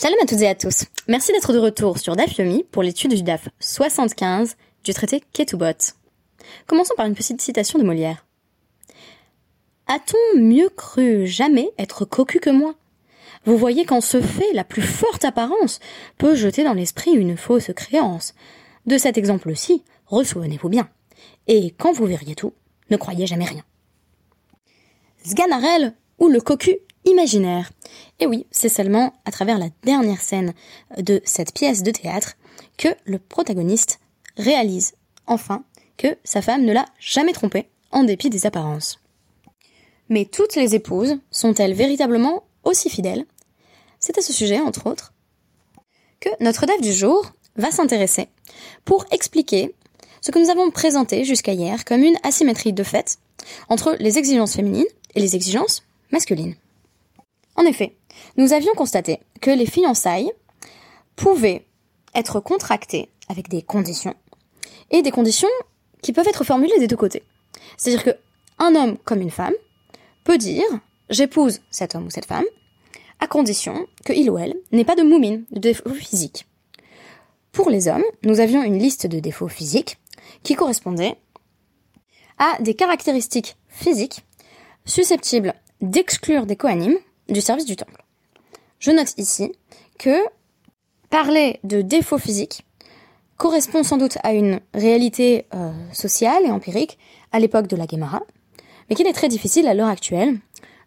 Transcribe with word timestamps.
Shalom 0.00 0.18
à 0.22 0.26
toutes 0.26 0.42
et 0.42 0.46
à 0.46 0.54
tous. 0.54 0.84
Merci 1.08 1.32
d'être 1.32 1.52
de 1.52 1.58
retour 1.58 1.98
sur 1.98 2.14
DAF 2.14 2.38
Yomi 2.38 2.62
pour 2.62 2.84
l'étude 2.84 3.12
du 3.14 3.24
DAF 3.24 3.48
75 3.58 4.56
du 4.84 4.94
traité 4.94 5.24
Ketubot. 5.32 5.96
Commençons 6.68 6.94
par 6.96 7.06
une 7.06 7.16
petite 7.16 7.40
citation 7.40 7.80
de 7.80 7.84
Molière. 7.84 8.24
A-t-on 9.88 10.38
mieux 10.38 10.68
cru 10.68 11.26
jamais 11.26 11.72
être 11.78 12.04
cocu 12.04 12.38
que 12.38 12.48
moi? 12.48 12.76
Vous 13.44 13.56
voyez 13.56 13.84
qu'en 13.86 14.00
ce 14.00 14.20
fait, 14.22 14.52
la 14.52 14.62
plus 14.62 14.82
forte 14.82 15.24
apparence 15.24 15.80
peut 16.16 16.36
jeter 16.36 16.62
dans 16.62 16.74
l'esprit 16.74 17.10
une 17.10 17.36
fausse 17.36 17.72
créance. 17.74 18.34
De 18.86 18.98
cet 18.98 19.18
exemple-ci, 19.18 19.82
ressouvenez-vous 20.06 20.68
bien. 20.68 20.88
Et 21.48 21.74
quand 21.76 21.90
vous 21.90 22.06
verriez 22.06 22.36
tout, 22.36 22.52
ne 22.90 22.96
croyez 22.96 23.26
jamais 23.26 23.46
rien. 23.46 23.64
Sganarelle 25.24 25.96
ou 26.20 26.28
le 26.28 26.40
cocu 26.40 26.78
imaginaire. 27.04 27.70
Et 28.20 28.26
oui, 28.26 28.46
c'est 28.50 28.68
seulement 28.68 29.12
à 29.24 29.30
travers 29.30 29.58
la 29.58 29.68
dernière 29.84 30.20
scène 30.20 30.54
de 30.96 31.20
cette 31.24 31.54
pièce 31.54 31.82
de 31.82 31.90
théâtre 31.90 32.34
que 32.76 32.88
le 33.04 33.18
protagoniste 33.18 34.00
réalise 34.36 34.94
enfin 35.26 35.64
que 35.96 36.16
sa 36.24 36.42
femme 36.42 36.64
ne 36.64 36.72
l'a 36.72 36.86
jamais 36.98 37.32
trompé, 37.32 37.68
en 37.90 38.04
dépit 38.04 38.30
des 38.30 38.46
apparences. 38.46 39.00
Mais 40.08 40.24
toutes 40.24 40.56
les 40.56 40.74
épouses 40.74 41.18
sont-elles 41.30 41.74
véritablement 41.74 42.44
aussi 42.64 42.88
fidèles? 42.88 43.26
C'est 44.00 44.18
à 44.18 44.22
ce 44.22 44.32
sujet, 44.32 44.60
entre 44.60 44.86
autres, 44.86 45.12
que 46.20 46.30
notre 46.40 46.66
DAF 46.66 46.80
du 46.80 46.92
jour 46.92 47.32
va 47.56 47.70
s'intéresser 47.70 48.28
pour 48.84 49.04
expliquer 49.10 49.74
ce 50.20 50.30
que 50.30 50.38
nous 50.38 50.50
avons 50.50 50.70
présenté 50.70 51.24
jusqu'à 51.24 51.52
hier 51.52 51.84
comme 51.84 52.02
une 52.02 52.18
asymétrie 52.22 52.72
de 52.72 52.82
fait 52.82 53.18
entre 53.68 53.96
les 54.00 54.18
exigences 54.18 54.54
féminines 54.54 54.86
et 55.14 55.20
les 55.20 55.36
exigences 55.36 55.82
masculines. 56.10 56.54
En 57.58 57.64
effet, 57.64 57.96
nous 58.36 58.52
avions 58.52 58.72
constaté 58.74 59.18
que 59.40 59.50
les 59.50 59.66
fiançailles 59.66 60.30
pouvaient 61.16 61.66
être 62.14 62.38
contractées 62.38 63.10
avec 63.28 63.48
des 63.48 63.62
conditions, 63.62 64.14
et 64.92 65.02
des 65.02 65.10
conditions 65.10 65.48
qui 66.00 66.12
peuvent 66.12 66.28
être 66.28 66.44
formulées 66.44 66.78
des 66.78 66.86
deux 66.86 66.96
côtés. 66.96 67.24
C'est-à-dire 67.76 68.04
que 68.04 68.16
un 68.60 68.76
homme 68.76 68.96
comme 68.98 69.20
une 69.20 69.32
femme 69.32 69.54
peut 70.22 70.38
dire 70.38 70.64
j'épouse 71.10 71.60
cet 71.68 71.96
homme 71.96 72.06
ou 72.06 72.10
cette 72.10 72.26
femme, 72.26 72.44
à 73.18 73.26
condition 73.26 73.88
que 74.04 74.12
il 74.12 74.30
ou 74.30 74.38
elle 74.38 74.54
n'ait 74.70 74.84
pas 74.84 74.94
de 74.94 75.02
moumine, 75.02 75.44
de 75.50 75.58
défaut 75.58 75.90
physique. 75.90 76.46
Pour 77.50 77.70
les 77.70 77.88
hommes, 77.88 78.04
nous 78.22 78.38
avions 78.38 78.62
une 78.62 78.78
liste 78.78 79.08
de 79.08 79.18
défauts 79.18 79.48
physiques 79.48 79.98
qui 80.44 80.54
correspondait 80.54 81.16
à 82.38 82.62
des 82.62 82.74
caractéristiques 82.74 83.56
physiques 83.66 84.24
susceptibles 84.84 85.54
d'exclure 85.80 86.46
des 86.46 86.54
coanimes 86.54 86.98
du 87.28 87.40
service 87.40 87.64
du 87.64 87.76
temple. 87.76 88.02
Je 88.78 88.90
note 88.90 89.14
ici 89.18 89.52
que 89.98 90.16
parler 91.10 91.60
de 91.64 91.82
défauts 91.82 92.18
physiques 92.18 92.64
correspond 93.36 93.82
sans 93.82 93.96
doute 93.96 94.18
à 94.22 94.32
une 94.32 94.60
réalité 94.74 95.46
euh, 95.54 95.72
sociale 95.92 96.44
et 96.44 96.50
empirique 96.50 96.98
à 97.32 97.38
l'époque 97.38 97.68
de 97.68 97.76
la 97.76 97.86
Guémara, 97.86 98.22
mais 98.88 98.96
qu'il 98.96 99.06
est 99.06 99.12
très 99.12 99.28
difficile 99.28 99.68
à 99.68 99.74
l'heure 99.74 99.88
actuelle 99.88 100.38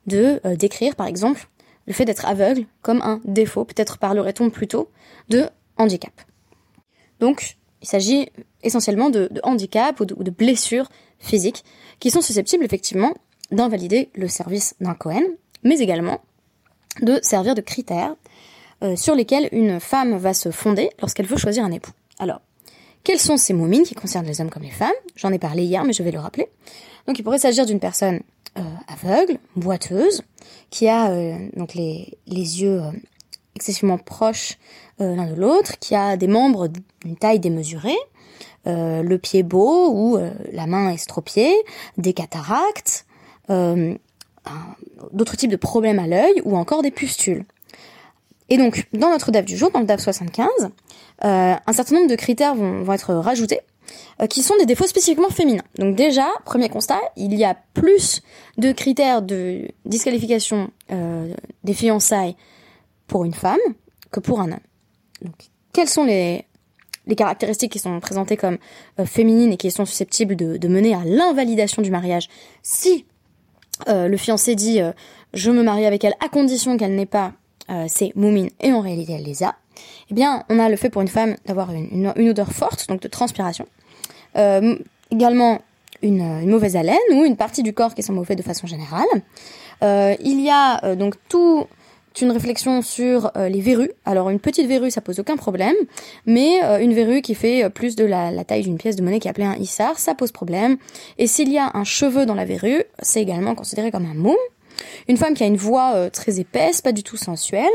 de 0.05 0.39
euh, 0.45 0.55
décrire, 0.55 0.95
par 0.95 1.07
exemple, 1.07 1.47
le 1.87 1.93
fait 1.93 2.05
d'être 2.05 2.25
aveugle 2.25 2.65
comme 2.81 3.01
un 3.01 3.21
défaut. 3.25 3.65
Peut-être 3.65 3.97
parlerait-on 3.97 4.49
plutôt 4.49 4.89
de 5.29 5.47
handicap. 5.77 6.13
Donc, 7.19 7.57
il 7.81 7.87
s'agit 7.87 8.29
essentiellement 8.63 9.09
de, 9.09 9.29
handicap 9.43 9.99
ou 9.99 10.05
de, 10.05 10.13
ou 10.17 10.23
de 10.23 10.31
blessures 10.31 10.89
physiques 11.19 11.63
qui 11.99 12.11
sont 12.11 12.21
susceptibles 12.21 12.63
effectivement 12.63 13.13
d'invalider 13.51 14.09
le 14.13 14.27
service 14.27 14.75
d'un 14.79 14.93
Cohen, 14.93 15.23
mais 15.63 15.79
également 15.79 16.21
de 17.01 17.19
servir 17.21 17.55
de 17.55 17.61
critères 17.61 18.15
euh, 18.83 18.95
sur 18.95 19.15
lesquels 19.15 19.47
une 19.51 19.79
femme 19.79 20.17
va 20.17 20.33
se 20.33 20.51
fonder 20.51 20.89
lorsqu'elle 20.99 21.25
veut 21.25 21.37
choisir 21.37 21.63
un 21.63 21.71
époux. 21.71 21.91
Alors, 22.19 22.41
quelles 23.03 23.19
sont 23.19 23.37
ces 23.37 23.53
moumines 23.53 23.83
qui 23.83 23.95
concernent 23.95 24.25
les 24.25 24.41
hommes 24.41 24.49
comme 24.49 24.63
les 24.63 24.71
femmes? 24.71 24.91
J'en 25.15 25.31
ai 25.31 25.39
parlé 25.39 25.63
hier, 25.63 25.83
mais 25.83 25.93
je 25.93 26.03
vais 26.03 26.11
le 26.11 26.19
rappeler. 26.19 26.47
Donc, 27.07 27.17
il 27.17 27.23
pourrait 27.23 27.39
s'agir 27.39 27.65
d'une 27.65 27.79
personne 27.79 28.21
euh, 28.57 28.61
aveugle, 28.87 29.37
boiteuse, 29.55 30.23
qui 30.69 30.87
a 30.87 31.11
euh, 31.11 31.35
donc 31.55 31.73
les, 31.73 32.17
les 32.27 32.61
yeux 32.61 32.81
excessivement 33.55 33.97
proches 33.97 34.57
l'un 34.99 35.25
de 35.25 35.33
l'autre, 35.33 35.79
qui 35.79 35.95
a 35.95 36.15
des 36.15 36.27
membres 36.27 36.67
d'une 37.03 37.15
taille 37.15 37.39
démesurée, 37.39 37.97
le 38.65 39.17
pied 39.17 39.41
beau 39.41 39.89
ou 39.89 40.19
la 40.51 40.67
main 40.67 40.91
estropiée, 40.91 41.55
des 41.97 42.13
cataractes, 42.13 43.07
d'autres 45.11 45.37
types 45.37 45.51
de 45.51 45.55
problèmes 45.55 45.99
à 45.99 46.07
l'œil 46.07 46.41
ou 46.45 46.57
encore 46.57 46.81
des 46.81 46.91
pustules. 46.91 47.45
Et 48.49 48.57
donc, 48.57 48.87
dans 48.93 49.09
notre 49.09 49.31
DAF 49.31 49.45
du 49.45 49.55
jour, 49.55 49.71
dans 49.71 49.79
le 49.79 49.85
DAF 49.85 50.01
75, 50.01 50.47
euh, 51.23 51.55
un 51.65 51.73
certain 51.73 51.95
nombre 51.95 52.09
de 52.09 52.15
critères 52.15 52.53
vont, 52.53 52.83
vont 52.83 52.93
être 52.93 53.13
rajoutés, 53.13 53.61
euh, 54.21 54.27
qui 54.27 54.43
sont 54.43 54.55
des 54.57 54.65
défauts 54.65 54.87
spécifiquement 54.87 55.29
féminins. 55.29 55.63
Donc 55.77 55.95
déjà, 55.95 56.27
premier 56.45 56.69
constat, 56.69 56.99
il 57.15 57.33
y 57.33 57.43
a 57.43 57.55
plus 57.73 58.21
de 58.57 58.71
critères 58.71 59.21
de 59.21 59.67
disqualification 59.85 60.69
euh, 60.91 61.33
des 61.63 61.73
fiançailles 61.73 62.35
pour 63.07 63.25
une 63.25 63.33
femme 63.33 63.59
que 64.11 64.19
pour 64.19 64.41
un 64.41 64.51
homme. 64.51 64.59
Donc, 65.21 65.33
quelles 65.73 65.89
sont 65.89 66.03
les, 66.03 66.45
les 67.07 67.15
caractéristiques 67.15 67.71
qui 67.71 67.79
sont 67.79 67.99
présentées 67.99 68.37
comme 68.37 68.57
euh, 68.99 69.05
féminines 69.05 69.53
et 69.53 69.57
qui 69.57 69.71
sont 69.71 69.85
susceptibles 69.85 70.35
de, 70.35 70.57
de 70.57 70.67
mener 70.67 70.93
à 70.93 71.03
l'invalidation 71.05 71.81
du 71.81 71.89
mariage 71.89 72.29
si 72.61 73.05
euh, 73.87 74.07
le 74.07 74.17
fiancé 74.17 74.55
dit 74.55 74.81
euh, 74.81 74.91
je 75.33 75.51
me 75.51 75.63
marie 75.63 75.85
avec 75.85 76.03
elle 76.03 76.15
à 76.23 76.29
condition 76.29 76.77
qu'elle 76.77 76.95
n'ait 76.95 77.05
pas 77.05 77.33
euh, 77.69 77.85
ses 77.87 78.11
moumines 78.15 78.49
et 78.59 78.73
en 78.73 78.81
réalité 78.81 79.13
elle 79.13 79.23
les 79.23 79.43
a. 79.43 79.55
Eh 80.09 80.13
bien, 80.13 80.43
on 80.49 80.59
a 80.59 80.69
le 80.69 80.75
fait 80.75 80.89
pour 80.89 81.01
une 81.01 81.07
femme 81.07 81.35
d'avoir 81.45 81.71
une, 81.71 82.13
odeur 82.29 82.51
forte, 82.51 82.87
donc 82.89 83.01
de 83.01 83.07
transpiration. 83.07 83.65
également 85.09 85.59
une, 86.01 86.45
mauvaise 86.49 86.75
haleine 86.75 86.97
ou 87.13 87.23
une 87.23 87.37
partie 87.37 87.63
du 87.63 87.73
corps 87.73 87.95
qui 87.95 88.03
sent 88.03 88.11
mauvais 88.11 88.35
de 88.35 88.41
façon 88.41 88.67
générale. 88.67 89.07
il 89.81 90.41
y 90.41 90.49
a 90.49 90.95
donc 90.95 91.15
tout 91.29 91.65
une 92.19 92.31
réflexion 92.31 92.81
sur 92.81 93.31
euh, 93.37 93.47
les 93.47 93.61
verrues. 93.61 93.91
Alors 94.05 94.29
une 94.29 94.39
petite 94.39 94.67
verrue, 94.67 94.91
ça 94.91 95.01
pose 95.01 95.19
aucun 95.19 95.37
problème, 95.37 95.75
mais 96.25 96.61
euh, 96.63 96.79
une 96.79 96.93
verrue 96.93 97.21
qui 97.21 97.35
fait 97.35 97.63
euh, 97.63 97.69
plus 97.69 97.95
de 97.95 98.03
la, 98.03 98.43
taille 98.43 98.63
d'une 98.63 98.77
pièce 98.77 98.95
de 98.95 99.03
monnaie 99.03 99.19
qui 99.19 99.27
est 99.27 99.31
appelée 99.31 99.45
un 99.45 99.55
issar, 99.55 99.97
ça 99.97 100.13
pose 100.13 100.31
problème. 100.31 100.77
Et 101.17 101.27
s'il 101.27 101.51
y 101.51 101.57
a 101.57 101.71
un 101.73 101.83
cheveu 101.83 102.25
dans 102.25 102.35
la 102.35 102.43
verrue, 102.43 102.83
c'est 103.01 103.21
également 103.21 103.55
considéré 103.55 103.91
comme 103.91 104.05
un 104.05 104.13
moum. 104.13 104.35
Une 105.07 105.17
femme 105.17 105.35
qui 105.35 105.43
a 105.43 105.45
une 105.45 105.57
voix 105.57 106.09
très 106.09 106.39
épaisse, 106.39 106.81
pas 106.81 106.91
du 106.91 107.03
tout 107.03 107.17
sensuelle. 107.17 107.69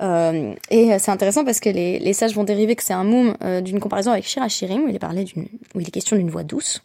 et 0.00 0.98
c'est 0.98 1.10
intéressant 1.10 1.44
parce 1.44 1.60
que 1.60 1.70
les, 1.70 2.00
les, 2.00 2.12
sages 2.12 2.34
vont 2.34 2.42
dériver 2.42 2.74
que 2.74 2.82
c'est 2.82 2.94
un 2.94 3.04
moum 3.04 3.36
d'une 3.62 3.78
comparaison 3.78 4.10
avec 4.10 4.24
Shirachirim, 4.24 4.84
où 4.84 4.88
il 4.88 4.96
est 4.96 5.00
parlé 5.00 5.22
d'une, 5.24 5.46
où 5.74 5.80
il 5.80 5.86
est 5.86 5.92
question 5.92 6.16
d'une 6.16 6.30
voix 6.30 6.42
douce. 6.42 6.82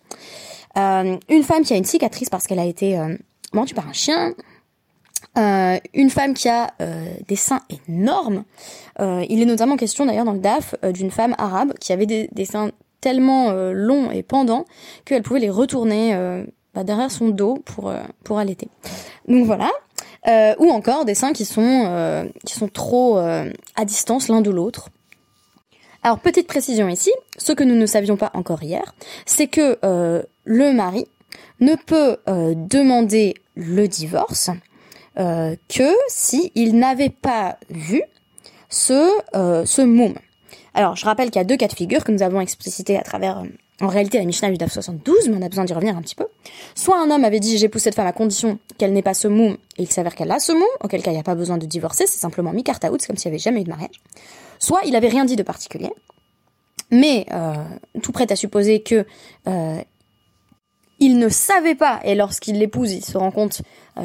une 0.75 1.43
femme 1.43 1.63
qui 1.63 1.73
a 1.73 1.77
une 1.77 1.85
cicatrice 1.85 2.29
parce 2.29 2.45
qu'elle 2.45 2.59
a 2.59 2.65
été 2.65 2.99
mordue 3.53 3.73
par 3.73 3.87
un 3.87 3.93
chien, 3.93 4.35
euh, 5.37 5.77
une 5.93 6.09
femme 6.09 6.33
qui 6.33 6.47
a 6.47 6.71
euh, 6.81 7.05
des 7.27 7.35
seins 7.35 7.61
énormes. 7.89 8.45
Euh, 9.01 9.25
il 9.27 9.41
est 9.41 9.45
notamment 9.45 9.75
question 9.75 10.05
d'ailleurs 10.05 10.23
dans 10.23 10.33
le 10.33 10.39
DAF 10.39 10.75
d'une 10.93 11.11
femme 11.11 11.35
arabe 11.37 11.73
qui 11.79 11.91
avait 11.91 12.05
des, 12.05 12.45
seins 12.45 12.71
tellement 13.01 13.51
longs 13.51 14.09
et 14.11 14.23
pendants 14.23 14.65
qu'elle 15.03 15.23
pouvait 15.23 15.39
les 15.39 15.49
retourner 15.49 16.17
bah, 16.73 16.83
derrière 16.83 17.11
son 17.11 17.29
dos 17.29 17.57
pour 17.65 17.93
pour 18.23 18.39
allaiter. 18.39 18.69
Donc 19.27 19.45
voilà. 19.45 19.69
ou 20.59 20.71
encore 20.71 21.05
des 21.05 21.13
seins 21.13 21.33
qui 21.33 21.45
sont 21.45 22.31
qui 22.45 22.53
sont 22.53 22.67
trop 22.67 23.17
à 23.17 23.85
distance 23.85 24.29
l'un 24.29 24.41
de 24.41 24.49
l'autre. 24.49 24.89
Alors 26.01 26.19
petite 26.19 26.47
précision 26.47 26.87
ici, 26.87 27.11
ce 27.37 27.51
que 27.51 27.63
nous 27.63 27.75
ne 27.75 27.85
savions 27.85 28.15
pas 28.15 28.31
encore 28.33 28.63
hier, 28.63 28.95
c'est 29.25 29.47
que 29.47 29.77
le 29.83 30.73
mari 30.73 31.05
ne 31.59 31.75
peut 31.75 32.17
demander 32.25 33.35
le 33.55 33.87
divorce 33.87 34.49
euh, 35.17 35.55
que 35.69 35.89
si 36.09 36.51
il 36.55 36.77
n'avait 36.77 37.09
pas 37.09 37.57
vu 37.69 38.01
ce 38.69 39.09
euh, 39.35 39.65
ce 39.65 39.81
moum. 39.81 40.13
Alors, 40.73 40.97
je 40.97 41.05
rappelle 41.05 41.31
qu'il 41.31 41.39
y 41.39 41.41
a 41.41 41.45
deux 41.45 41.55
cas 41.55 41.67
de 41.67 41.73
figure 41.73 42.03
que 42.03 42.11
nous 42.11 42.21
avons 42.21 42.41
explicités 42.41 42.97
à 42.97 43.01
travers, 43.01 43.39
euh, 43.39 43.45
en 43.79 43.87
réalité, 43.87 44.17
la 44.17 44.25
Mishnah 44.25 44.51
du 44.51 44.57
DAF 44.57 44.73
72, 44.73 45.29
mais 45.29 45.37
on 45.37 45.41
a 45.41 45.47
besoin 45.47 45.63
d'y 45.63 45.73
revenir 45.73 45.95
un 45.95 46.01
petit 46.01 46.15
peu. 46.15 46.27
Soit 46.75 47.01
un 47.01 47.09
homme 47.09 47.23
avait 47.23 47.39
dit 47.39 47.57
j'épouse 47.57 47.81
cette 47.81 47.95
femme 47.95 48.07
à 48.07 48.11
condition 48.11 48.59
qu'elle 48.77 48.91
n'ait 48.91 49.01
pas 49.01 49.13
ce 49.13 49.29
moum, 49.29 49.53
et 49.77 49.83
il 49.83 49.89
s'avère 49.89 50.15
qu'elle 50.15 50.31
a 50.31 50.39
ce 50.39 50.51
moum, 50.51 50.67
auquel 50.83 51.01
cas 51.01 51.11
il 51.11 51.13
n'y 51.13 51.19
a 51.21 51.23
pas 51.23 51.35
besoin 51.35 51.57
de 51.57 51.65
divorcer, 51.65 52.07
c'est 52.07 52.19
simplement 52.19 52.51
mi 52.51 52.63
carte 52.63 52.83
c'est 52.83 53.07
comme 53.07 53.15
s'il 53.15 53.31
n'y 53.31 53.35
avait 53.35 53.41
jamais 53.41 53.61
eu 53.61 53.63
de 53.63 53.69
mariage. 53.69 54.01
Soit 54.59 54.81
il 54.85 54.97
avait 54.97 55.07
rien 55.07 55.23
dit 55.23 55.37
de 55.37 55.43
particulier, 55.43 55.91
mais 56.91 57.25
tout 58.01 58.11
prêt 58.11 58.29
à 58.29 58.35
supposer 58.35 58.81
que 58.81 59.05
il 60.99 61.17
ne 61.17 61.29
savait 61.29 61.75
pas, 61.75 62.01
et 62.03 62.15
lorsqu'il 62.15 62.57
l'épouse, 62.57 62.91
il 62.91 63.03
se 63.03 63.17
rend 63.17 63.31
compte 63.31 63.61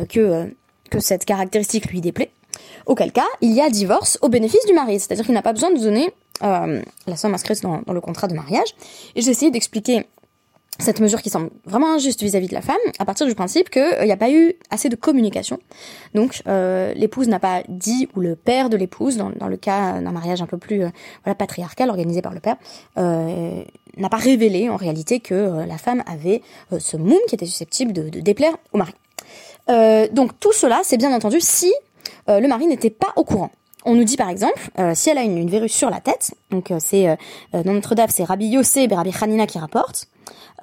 que 0.08 0.54
que 0.90 1.00
cette 1.00 1.24
caractéristique 1.24 1.86
lui 1.86 2.00
déplaît, 2.00 2.30
auquel 2.86 3.12
cas 3.12 3.26
il 3.40 3.52
y 3.52 3.60
a 3.60 3.70
divorce 3.70 4.18
au 4.22 4.28
bénéfice 4.28 4.64
du 4.66 4.74
mari, 4.74 5.00
c'est-à-dire 5.00 5.24
qu'il 5.24 5.34
n'a 5.34 5.42
pas 5.42 5.52
besoin 5.52 5.70
de 5.70 5.78
donner 5.78 6.12
euh, 6.42 6.82
la 7.06 7.16
somme 7.16 7.34
inscrite 7.34 7.62
dans, 7.62 7.82
le 7.86 8.00
contrat 8.00 8.28
de 8.28 8.34
mariage. 8.34 8.68
Et 9.14 9.22
j'ai 9.22 9.30
essayé 9.30 9.50
d'expliquer 9.50 10.06
cette 10.80 11.00
mesure 11.00 11.20
qui 11.20 11.30
semble 11.30 11.50
vraiment 11.64 11.92
injuste 11.92 12.22
vis-à-vis 12.22 12.48
de 12.48 12.54
la 12.54 12.62
femme, 12.62 12.76
à 12.98 13.04
partir 13.04 13.26
du 13.26 13.34
principe 13.34 13.70
qu'il 13.70 14.02
n'y 14.02 14.12
a 14.12 14.16
pas 14.16 14.30
eu 14.30 14.54
assez 14.70 14.88
de 14.88 14.96
communication. 14.96 15.58
Donc 16.14 16.42
euh, 16.46 16.92
l'épouse 16.94 17.28
n'a 17.28 17.38
pas 17.38 17.62
dit, 17.68 18.08
ou 18.16 18.20
le 18.20 18.34
père 18.34 18.70
de 18.70 18.76
l'épouse, 18.76 19.16
dans, 19.16 19.48
le 19.48 19.56
cas 19.56 20.00
d'un 20.00 20.12
mariage 20.12 20.42
un 20.42 20.46
peu 20.46 20.58
plus 20.58 20.84
euh, 20.84 21.34
patriarcal 21.34 21.90
organisé 21.90 22.22
par 22.22 22.32
le 22.32 22.40
père, 22.40 22.56
euh, 22.98 23.62
n'a 23.96 24.08
pas 24.08 24.16
révélé 24.16 24.68
en 24.68 24.76
réalité 24.76 25.20
que 25.20 25.64
la 25.66 25.78
femme 25.78 26.02
avait 26.06 26.42
ce 26.78 26.96
moum 26.96 27.18
qui 27.28 27.34
était 27.34 27.46
susceptible 27.46 27.92
de 27.92 28.20
déplaire 28.20 28.56
au 28.72 28.78
mari. 28.78 28.92
Donc 30.12 30.38
tout 30.40 30.52
cela, 30.52 30.80
c'est 30.82 30.96
bien 30.96 31.14
entendu 31.14 31.40
si 31.40 31.72
le 32.26 32.46
mari 32.46 32.66
n'était 32.66 32.90
pas 32.90 33.12
au 33.16 33.24
courant. 33.24 33.50
On 33.84 33.94
nous 33.94 34.04
dit 34.04 34.16
par 34.16 34.28
exemple, 34.28 34.70
si 34.94 35.10
elle 35.10 35.18
a 35.18 35.22
une, 35.22 35.38
une, 35.38 35.48
verrue 35.48 35.68
sur 35.68 35.90
la 35.90 36.00
tête, 36.00 36.34
donc 36.50 36.72
c'est 36.78 37.16
dans 37.52 37.72
notre 37.72 37.94
DAF, 37.94 38.10
c'est 38.10 38.24
Rabbi 38.24 38.46
Yossé 38.48 38.88
et 38.90 38.94
Rabbi 38.94 39.12
Hanina 39.20 39.46
qui 39.46 39.58
rapportent, 39.58 40.08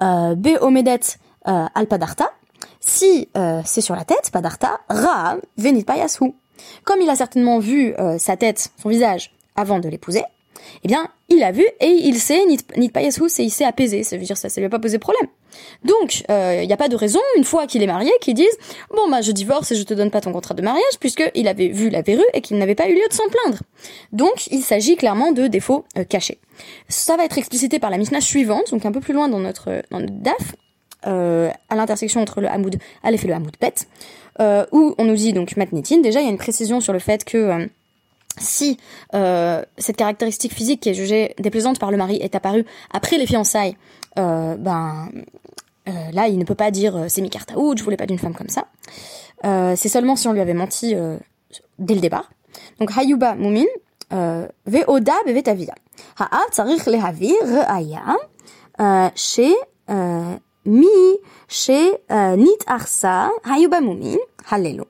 euh, 0.02 0.34
B 0.34 0.48
omedet 0.60 1.00
euh, 1.48 1.66
al 1.74 1.86
padarta. 1.86 2.30
Si 2.80 3.28
euh, 3.36 3.60
c'est 3.64 3.80
sur 3.80 3.96
la 3.96 4.04
tête, 4.04 4.30
padarta, 4.32 4.80
ra 4.88 5.36
venit 5.56 5.84
payashu. 5.84 6.32
Comme 6.84 7.00
il 7.00 7.10
a 7.10 7.16
certainement 7.16 7.60
vu 7.60 7.94
sa 8.18 8.36
tête, 8.36 8.72
son 8.82 8.88
visage, 8.88 9.32
avant 9.54 9.78
de 9.78 9.88
l'épouser, 9.88 10.24
eh 10.84 10.88
bien, 10.88 11.08
il 11.28 11.38
l'a 11.38 11.52
vu 11.52 11.66
et 11.80 11.86
il 11.86 12.18
sait, 12.18 12.44
nit 12.46 12.88
payashu, 12.88 13.28
c'est 13.28 13.44
il 13.44 13.50
s'est 13.50 13.64
apaisé. 13.64 14.02
Ça 14.02 14.16
veut 14.16 14.24
dire 14.24 14.36
ça, 14.36 14.48
ça 14.48 14.60
lui 14.60 14.66
a 14.66 14.70
pas 14.70 14.78
posé 14.78 14.98
problème. 14.98 15.26
Donc, 15.84 16.24
il 16.28 16.66
n'y 16.66 16.72
a 16.72 16.76
pas 16.76 16.88
de 16.88 16.96
raison, 16.96 17.20
une 17.36 17.44
fois 17.44 17.66
qu'il 17.66 17.82
est 17.82 17.86
marié, 17.86 18.10
qu'il 18.20 18.34
dise 18.34 18.46
bon 18.94 19.10
bah 19.10 19.22
je 19.22 19.32
divorce 19.32 19.72
et 19.72 19.76
je 19.76 19.82
te 19.82 19.94
donne 19.94 20.10
pas 20.10 20.20
ton 20.20 20.32
contrat 20.32 20.54
de 20.54 20.62
mariage, 20.62 20.98
puisque 21.00 21.28
il 21.34 21.48
avait 21.48 21.68
vu 21.68 21.90
la 21.90 22.02
verrue 22.02 22.24
et 22.34 22.40
qu'il 22.40 22.58
n'avait 22.58 22.74
pas 22.74 22.88
eu 22.88 22.94
lieu 22.94 23.08
de 23.08 23.14
s'en 23.14 23.28
plaindre. 23.28 23.58
Donc, 24.12 24.46
il 24.48 24.62
s'agit 24.62 24.96
clairement 24.96 25.32
de 25.32 25.46
défauts 25.46 25.84
cachés. 26.08 26.38
Ça 26.88 27.16
va 27.16 27.24
être 27.24 27.38
explicité 27.38 27.78
par 27.78 27.90
la 27.90 27.98
Mishnah 27.98 28.20
suivante, 28.20 28.70
donc 28.70 28.84
un 28.84 28.92
peu 28.92 29.00
plus 29.00 29.14
loin 29.14 29.28
dans 29.28 29.40
notre, 29.40 29.82
dans 29.90 30.00
notre 30.00 30.14
DAF, 30.14 30.54
euh, 31.06 31.50
à 31.68 31.76
l'intersection 31.76 32.20
entre 32.20 32.40
le 32.40 32.48
Hamoud 32.48 32.76
Aleph 33.04 33.24
et 33.24 33.28
le 33.28 33.34
Hamoud 33.34 33.54
Bet, 33.60 33.74
euh, 34.40 34.66
où 34.72 34.96
on 34.98 35.04
nous 35.04 35.14
dit 35.14 35.32
donc 35.32 35.56
Matnetin, 35.56 36.00
déjà 36.00 36.20
il 36.20 36.24
y 36.24 36.26
a 36.26 36.30
une 36.30 36.38
précision 36.38 36.80
sur 36.80 36.92
le 36.92 36.98
fait 36.98 37.24
que 37.24 37.36
euh, 37.36 37.66
si 38.40 38.78
euh, 39.14 39.62
cette 39.76 39.96
caractéristique 39.96 40.52
physique 40.52 40.80
qui 40.80 40.88
est 40.90 40.94
jugée 40.94 41.34
déplaisante 41.38 41.78
par 41.78 41.90
le 41.90 41.96
mari 41.96 42.16
est 42.16 42.34
apparue 42.34 42.64
après 42.92 43.18
les 43.18 43.26
fiançailles, 43.26 43.76
euh, 44.18 44.56
ben 44.56 45.10
euh, 45.88 45.92
là 46.12 46.28
il 46.28 46.38
ne 46.38 46.44
peut 46.44 46.54
pas 46.54 46.70
dire 46.70 46.96
euh, 46.96 47.04
c'est 47.08 47.20
mi 47.20 47.30
carte 47.30 47.52
je 47.54 47.82
voulais 47.82 47.96
pas 47.96 48.06
d'une 48.06 48.18
femme 48.18 48.34
comme 48.34 48.48
ça. 48.48 48.66
Euh, 49.44 49.74
c'est 49.76 49.88
seulement 49.88 50.16
si 50.16 50.28
on 50.28 50.32
lui 50.32 50.40
avait 50.40 50.54
menti 50.54 50.94
euh, 50.94 51.16
dès 51.78 51.94
le 51.94 52.00
départ. 52.00 52.30
Donc 52.80 52.90
Hayuba 52.96 53.34
Mumin 53.34 53.64
Moumin, 54.10 54.48
Veoda 54.66 55.12
Bevetavia. 55.26 55.74
Ha'av 56.18 56.50
tsarich 56.50 56.86
lehavir 56.86 57.34
aya 57.68 58.16
chez 59.14 59.54
mi 60.64 60.86
chez 61.48 61.92
nit 62.36 62.58
arsa 62.66 63.30
Hayuba 63.44 63.80
Moumin, 63.80 64.16
halelo. 64.50 64.86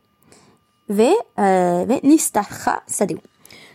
Ve 0.88 1.12
nistacha 2.02 2.82
sadeu. 2.86 3.18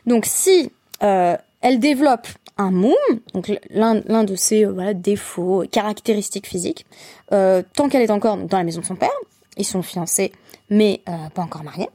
Donc 0.05 0.25
si 0.25 0.71
euh, 1.01 1.37
elle 1.61 1.79
développe 1.79 2.27
un 2.57 2.71
moum, 2.71 2.93
donc 3.33 3.51
l'un 3.71 4.23
de 4.23 4.35
ses 4.35 4.65
euh, 4.65 4.93
défauts, 4.93 5.63
caractéristiques 5.71 6.47
physiques, 6.47 6.85
euh, 7.31 7.63
tant 7.75 7.89
qu'elle 7.89 8.01
est 8.01 8.11
encore 8.11 8.37
dans 8.37 8.57
la 8.57 8.63
maison 8.63 8.81
de 8.81 8.85
son 8.85 8.95
père, 8.95 9.09
ils 9.57 9.65
sont 9.65 9.81
fiancés 9.81 10.31
mais 10.69 11.01
pas 11.05 11.43
encore 11.43 11.63
mariés, 11.63 11.89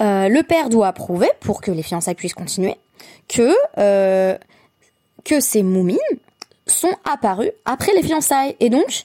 le 0.00 0.40
père 0.42 0.68
doit 0.68 0.88
approuver 0.88 1.28
pour 1.38 1.60
que 1.60 1.70
les 1.70 1.84
fiançailles 1.84 2.16
puissent 2.16 2.34
continuer 2.34 2.76
que 3.28 3.52
que 3.76 5.38
ces 5.38 5.62
moumines 5.62 5.98
sont 6.66 6.96
apparues 7.08 7.52
après 7.64 7.92
les 7.94 8.02
fiançailles. 8.02 8.56
Et 8.58 8.68
donc 8.68 9.04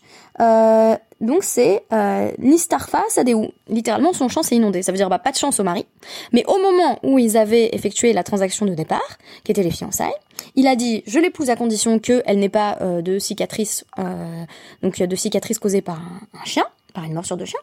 donc 1.21 1.43
c'est 1.43 1.83
euh, 1.93 2.31
Nistarfa 2.37 3.03
Sadeu. 3.09 3.49
Littéralement 3.67 4.13
son 4.13 4.27
champ 4.29 4.43
s'est 4.43 4.55
inondé. 4.55 4.81
Ça 4.81 4.91
veut 4.91 4.97
dire 4.97 5.09
bah, 5.09 5.19
pas 5.19 5.31
de 5.31 5.37
chance 5.37 5.59
au 5.59 5.63
mari. 5.63 5.85
Mais 6.31 6.43
au 6.47 6.57
moment 6.57 6.99
où 7.03 7.19
ils 7.19 7.37
avaient 7.37 7.69
effectué 7.73 8.13
la 8.13 8.23
transaction 8.23 8.65
de 8.65 8.73
départ, 8.73 9.17
qui 9.43 9.51
était 9.51 9.63
les 9.63 9.71
fiançailles, 9.71 10.13
il 10.55 10.67
a 10.67 10.75
dit 10.75 11.03
je 11.07 11.19
l'épouse 11.19 11.49
à 11.49 11.55
condition 11.55 11.99
qu'elle 11.99 12.39
n'ait 12.39 12.49
pas 12.49 12.77
euh, 12.81 13.01
de 13.01 13.19
cicatrices 13.19 13.85
euh, 13.99 14.43
donc 14.83 15.01
de 15.01 15.15
cicatrices 15.15 15.59
causées 15.59 15.81
par 15.81 15.99
un, 15.99 16.45
chien, 16.45 16.65
par 16.93 17.03
une 17.03 17.13
morsure 17.13 17.37
de 17.37 17.45
chien. 17.45 17.59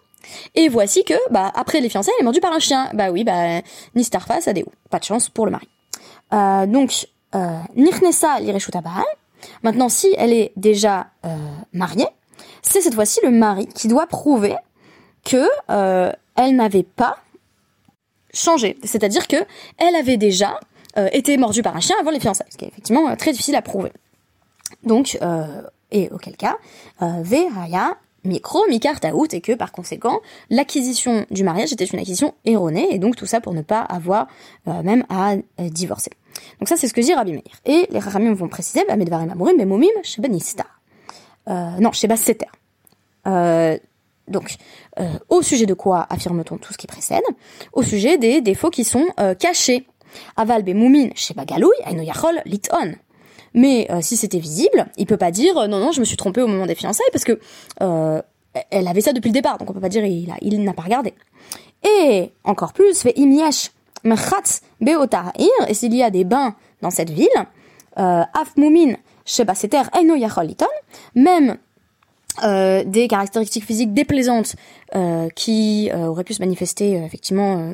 Et 0.54 0.68
voici 0.68 1.04
que 1.04 1.14
bah 1.30 1.52
après 1.54 1.80
les 1.80 1.88
fiançailles, 1.88 2.14
elle 2.18 2.22
est 2.22 2.24
mordue 2.24 2.40
par 2.40 2.52
un 2.52 2.58
chien. 2.58 2.88
Bah 2.94 3.10
oui 3.10 3.24
bah 3.24 3.60
Nistarfa 3.94 4.40
Sadeu. 4.40 4.64
Pas 4.90 4.98
de 4.98 5.04
chance 5.04 5.28
pour 5.28 5.46
le 5.46 5.52
mari. 5.52 5.68
Euh, 6.32 6.66
donc, 6.66 7.06
euh, 7.34 7.58
Nirnesa. 7.76 8.38
Maintenant, 9.62 9.88
si 9.88 10.14
elle 10.16 10.32
est 10.32 10.52
déjà 10.56 11.08
euh, 11.24 11.36
mariée, 11.72 12.06
c'est 12.64 12.80
cette 12.80 12.94
fois-ci 12.94 13.20
le 13.22 13.30
mari 13.30 13.66
qui 13.66 13.88
doit 13.88 14.06
prouver 14.06 14.54
que 15.24 15.46
elle 15.68 16.56
n'avait 16.56 16.82
pas 16.82 17.18
changé. 18.32 18.76
C'est-à-dire 18.82 19.28
que 19.28 19.36
elle 19.78 19.94
avait 19.94 20.16
déjà 20.16 20.58
été 21.12 21.36
mordue 21.36 21.62
par 21.62 21.76
un 21.76 21.80
chien 21.80 21.96
avant 22.00 22.10
les 22.10 22.20
fiançailles, 22.20 22.48
ce 22.50 22.56
qui 22.56 22.64
est 22.64 22.68
effectivement 22.68 23.14
très 23.16 23.32
difficile 23.32 23.54
à 23.54 23.62
prouver. 23.62 23.92
Donc, 24.82 25.18
et 25.90 26.08
auquel 26.10 26.36
cas, 26.36 26.56
Veraya 27.00 27.96
micro, 28.24 28.64
out 29.12 29.34
et 29.34 29.40
que 29.40 29.52
par 29.52 29.72
conséquent, 29.72 30.20
l'acquisition 30.50 31.26
du 31.30 31.44
mariage 31.44 31.72
était 31.72 31.84
une 31.84 31.98
acquisition 31.98 32.34
erronée, 32.44 32.88
et 32.90 32.98
donc 32.98 33.16
tout 33.16 33.26
ça 33.26 33.40
pour 33.40 33.54
ne 33.54 33.62
pas 33.62 33.80
avoir 33.80 34.26
euh, 34.68 34.82
même 34.82 35.04
à 35.08 35.32
euh, 35.32 35.38
divorcer. 35.70 36.10
Donc 36.58 36.68
ça, 36.68 36.76
c'est 36.76 36.88
ce 36.88 36.94
que 36.94 37.00
dit 37.00 37.14
Rabbi 37.14 37.32
Meir. 37.32 37.42
Et 37.64 37.86
les 37.90 37.98
Rachamim 37.98 38.34
vont 38.34 38.48
préciser, 38.48 38.84
bah, 38.88 38.96
Medvarim 38.96 39.30
Amurim, 39.30 39.56
Memomim, 39.56 39.86
Sheba 40.02 40.28
Nista. 40.28 40.64
Euh, 40.64 40.73
non, 41.46 41.92
Sheba 41.92 42.16
Seter. 42.16 42.46
Euh, 43.26 43.78
donc, 44.28 44.56
euh, 44.98 45.08
au 45.28 45.42
sujet 45.42 45.66
de 45.66 45.74
quoi 45.74 46.06
affirme-t-on 46.08 46.56
tout 46.58 46.72
ce 46.72 46.78
qui 46.78 46.86
précède? 46.86 47.24
Au 47.72 47.82
sujet 47.82 48.18
des 48.18 48.40
défauts 48.40 48.70
qui 48.70 48.84
sont 48.84 49.06
cachés. 49.38 49.86
Aval 50.36 50.62
Bemumin, 50.62 51.08
Sheba 51.14 51.44
Galouy, 51.44 51.74
Aino 51.86 52.02
Yachol, 52.02 52.40
Liton. 52.44 52.94
Mais 53.54 53.86
euh, 53.90 54.00
si 54.00 54.16
c'était 54.16 54.40
visible, 54.40 54.86
il 54.96 55.06
peut 55.06 55.16
pas 55.16 55.30
dire 55.30 55.56
euh, 55.56 55.66
non 55.68 55.78
non 55.78 55.92
je 55.92 56.00
me 56.00 56.04
suis 56.04 56.16
trompé 56.16 56.42
au 56.42 56.48
moment 56.48 56.66
des 56.66 56.74
fiançailles 56.74 57.06
parce 57.12 57.24
que 57.24 57.38
euh, 57.82 58.20
elle 58.70 58.88
avait 58.88 59.00
ça 59.00 59.12
depuis 59.12 59.28
le 59.28 59.32
départ 59.34 59.58
donc 59.58 59.70
on 59.70 59.72
peut 59.72 59.80
pas 59.80 59.88
dire 59.88 60.04
il 60.04 60.32
il 60.42 60.64
n'a 60.64 60.72
pas 60.72 60.82
regardé. 60.82 61.14
Et 61.84 62.32
encore 62.42 62.72
plus 62.72 63.00
fait 63.00 63.16
imiesh 63.16 63.70
mechatz 64.02 64.62
beotarir 64.80 65.48
et 65.68 65.74
s'il 65.74 65.94
y 65.94 66.02
a 66.02 66.10
des 66.10 66.24
bains 66.24 66.56
dans 66.82 66.90
cette 66.90 67.10
ville 67.10 67.28
euh, 67.98 68.22
afmumin 68.34 68.94
sheba 69.24 69.54
seter 69.54 69.82
eno 69.98 70.14
yacholiton 70.14 70.66
même 71.14 71.58
euh, 72.42 72.82
des 72.84 73.06
caractéristiques 73.06 73.64
physiques 73.64 73.94
déplaisantes 73.94 74.56
euh, 74.96 75.28
qui 75.36 75.90
euh, 75.92 76.06
auraient 76.06 76.24
pu 76.24 76.34
se 76.34 76.40
manifester 76.40 76.98
euh, 76.98 77.04
effectivement 77.04 77.72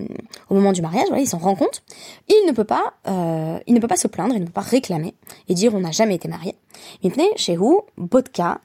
au 0.50 0.54
moment 0.54 0.72
du 0.72 0.82
mariage, 0.82 1.06
voilà, 1.08 1.22
il 1.22 1.26
s'en 1.26 1.38
rend 1.38 1.54
compte. 1.54 1.82
Il 2.28 2.44
ne 2.46 2.52
peut 2.52 2.64
pas, 2.64 2.92
il 3.66 3.74
ne 3.74 3.80
peut 3.80 3.88
pas 3.88 3.96
se 3.96 4.06
plaindre, 4.06 4.34
il 4.34 4.40
ne 4.40 4.46
peut 4.46 4.52
pas 4.52 4.60
réclamer 4.60 5.14
et 5.48 5.54
dire 5.54 5.74
on 5.74 5.80
n'a 5.80 5.92
jamais 5.92 6.14
été 6.14 6.28
marié. 6.28 6.54
chez 7.36 7.56
vous, 7.56 7.82
bodka 7.96 8.60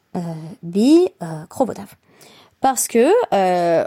bi 0.63 1.08
krovotav. 1.50 1.96
Parce 2.60 2.88
que 2.88 3.12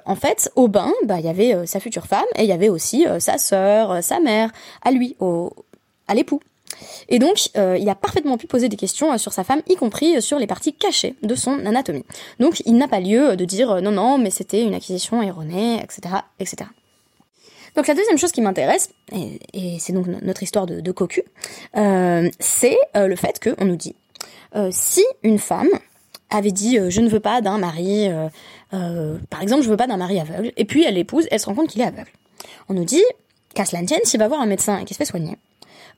en 0.06 0.14
fait, 0.14 0.50
au 0.56 0.68
bain, 0.68 0.92
bah 1.04 1.18
il 1.18 1.26
y 1.26 1.28
avait 1.28 1.66
sa 1.66 1.80
future 1.80 2.06
femme 2.06 2.24
et 2.36 2.44
il 2.44 2.48
y 2.48 2.52
avait 2.52 2.68
aussi 2.68 3.06
sa 3.18 3.36
sœur, 3.38 4.02
sa 4.02 4.20
mère, 4.20 4.50
à 4.82 4.90
lui, 4.90 5.16
au, 5.20 5.52
à 6.06 6.14
l'époux. 6.14 6.40
Et 7.08 7.18
donc, 7.18 7.48
euh, 7.56 7.76
il 7.78 7.88
a 7.88 7.94
parfaitement 7.94 8.36
pu 8.36 8.46
poser 8.46 8.68
des 8.68 8.76
questions 8.76 9.12
euh, 9.12 9.18
sur 9.18 9.32
sa 9.32 9.44
femme, 9.44 9.62
y 9.68 9.76
compris 9.76 10.16
euh, 10.16 10.20
sur 10.20 10.38
les 10.38 10.46
parties 10.46 10.74
cachées 10.74 11.14
de 11.22 11.34
son 11.34 11.64
anatomie. 11.66 12.04
Donc, 12.40 12.62
il 12.66 12.76
n'a 12.76 12.88
pas 12.88 13.00
lieu 13.00 13.36
de 13.36 13.44
dire 13.44 13.80
non, 13.82 13.92
non, 13.92 14.18
mais 14.18 14.30
c'était 14.30 14.62
une 14.62 14.74
acquisition 14.74 15.22
erronée, 15.22 15.82
etc.. 15.82 16.64
Donc 17.76 17.86
la 17.86 17.94
deuxième 17.94 18.18
chose 18.18 18.32
qui 18.32 18.40
m'intéresse, 18.40 18.90
et, 19.12 19.78
c'est 19.78 19.92
donc 19.92 20.06
notre 20.06 20.42
histoire 20.42 20.66
de, 20.66 20.90
cocu, 20.90 21.22
c'est 21.74 22.78
le 22.94 23.14
fait 23.14 23.38
qu'on 23.38 23.64
nous 23.66 23.76
dit, 23.76 23.94
si 24.70 25.04
une 25.22 25.38
femme 25.38 25.68
avait 26.30 26.50
dit 26.50 26.78
je 26.88 27.00
ne 27.00 27.08
veux 27.08 27.20
pas 27.20 27.40
d'un 27.40 27.58
mari, 27.58 28.08
par 28.70 29.42
exemple 29.42 29.62
je 29.62 29.68
veux 29.68 29.76
pas 29.76 29.86
d'un 29.86 29.98
mari 29.98 30.18
aveugle, 30.18 30.52
et 30.56 30.64
puis 30.64 30.82
elle 30.82 30.94
l'épouse, 30.94 31.28
elle 31.30 31.38
se 31.38 31.46
rend 31.46 31.54
compte 31.54 31.68
qu'il 31.68 31.80
est 31.80 31.86
aveugle. 31.86 32.10
On 32.68 32.74
nous 32.74 32.84
dit, 32.84 33.04
qu'à 33.54 33.64
cela 33.64 33.82
ne 33.82 33.86
tienne, 33.86 34.00
s'il 34.04 34.18
va 34.18 34.28
voir 34.28 34.40
un 34.40 34.46
médecin 34.46 34.78
et 34.78 34.84
qu'il 34.84 34.94
se 34.94 34.98
fait 34.98 35.04
soigner, 35.04 35.36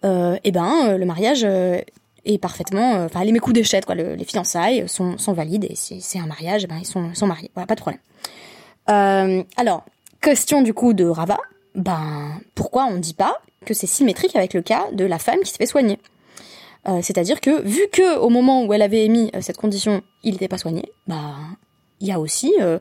eh 0.02 0.50
ben 0.50 0.88
euh, 0.88 0.98
le 0.98 1.04
mariage 1.04 1.42
euh, 1.44 1.78
est 2.24 2.38
parfaitement, 2.38 3.04
enfin 3.04 3.24
les 3.24 3.38
coups 3.38 3.54
d'échette 3.54 3.86
quoi, 3.86 3.94
les 3.94 4.24
fiançailles 4.24 4.88
sont, 4.88 5.18
sont 5.18 5.32
valides 5.32 5.66
et 5.68 5.74
si 5.74 6.00
c'est 6.00 6.18
un 6.18 6.26
mariage, 6.26 6.64
eh 6.64 6.66
ben 6.66 6.76
ils 6.78 6.86
sont, 6.86 7.14
sont 7.14 7.26
mariés, 7.26 7.50
voilà 7.54 7.66
pas 7.66 7.74
de 7.74 7.80
problème. 7.80 9.44
alors 9.56 9.84
question 10.20 10.62
du 10.62 10.74
coup 10.74 10.92
de 10.92 11.04
Rava, 11.04 11.38
ben 11.74 12.40
pourquoi 12.54 12.86
on 12.86 12.94
ne 12.94 12.98
dit 12.98 13.14
pas 13.14 13.40
que 13.64 13.74
c'est 13.74 13.86
symétrique 13.86 14.36
avec 14.36 14.54
le 14.54 14.62
cas 14.62 14.86
de 14.92 15.04
la 15.04 15.18
femme 15.18 15.40
qui 15.44 15.50
se 15.50 15.56
fait 15.56 15.66
soigner? 15.66 15.98
C'est-à-dire 17.02 17.42
que 17.42 17.60
vu 17.62 17.82
que 17.92 18.18
au 18.18 18.30
moment 18.30 18.64
où 18.64 18.72
elle 18.72 18.80
avait 18.80 19.04
émis 19.04 19.30
cette 19.40 19.58
condition, 19.58 20.00
il 20.22 20.32
n'était 20.32 20.48
pas 20.48 20.56
soigné, 20.56 20.90
ben 21.06 21.34
il 22.00 22.06
y 22.08 22.12
a 22.12 22.18
aussi 22.18 22.54
euh, 22.60 22.78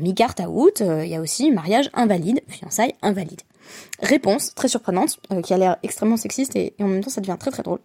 mi-carte 0.00 0.40
out, 0.40 0.80
il 0.80 1.08
y 1.08 1.14
a 1.14 1.20
aussi 1.20 1.50
mariage 1.50 1.90
invalide, 1.92 2.40
fiançailles 2.48 2.94
invalide. 3.02 3.42
Réponse 4.00 4.54
très 4.54 4.68
surprenante, 4.68 5.18
euh, 5.32 5.40
qui 5.40 5.54
a 5.54 5.58
l'air 5.58 5.76
extrêmement 5.82 6.16
sexiste 6.16 6.56
et, 6.56 6.74
en 6.80 6.86
même 6.86 7.02
temps 7.02 7.10
ça 7.10 7.20
devient 7.20 7.36
très 7.38 7.50
très 7.50 7.62
drôle. 7.62 7.80